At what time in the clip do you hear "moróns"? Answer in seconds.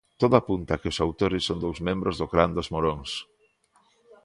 2.73-3.11